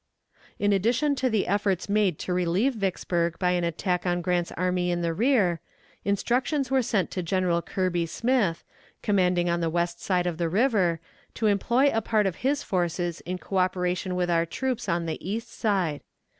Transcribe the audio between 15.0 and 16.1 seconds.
the east side.